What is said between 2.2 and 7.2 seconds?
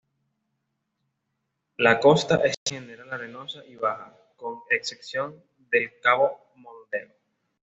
es en general arenosa y baja, con excepción del cabo Mondego.